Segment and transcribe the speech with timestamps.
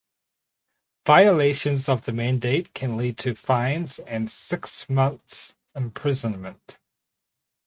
[1.05, 6.79] Violations of the mandate can lead to fines and six months imprisonment.